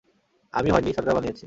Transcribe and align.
আমি 0.53 0.69
হয়নি, 0.69 0.89
সরকার 0.93 1.13
বানিয়েছে। 1.15 1.39